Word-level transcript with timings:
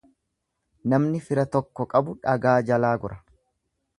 Namni 0.93 1.19
fira 1.25 1.43
tokko 1.57 1.87
qabu 1.93 2.17
dhagaa 2.23 2.57
jalaa 2.71 2.97
gora. 3.07 3.21